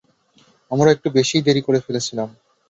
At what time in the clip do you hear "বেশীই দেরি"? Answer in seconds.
1.17-1.61